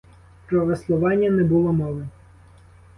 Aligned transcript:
Про 0.47 0.65
веслування 0.65 1.29
не 1.29 1.43
було 1.43 1.73
мови. 1.73 2.07